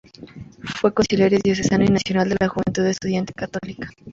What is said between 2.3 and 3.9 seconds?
la Juventud Estudiante Católica.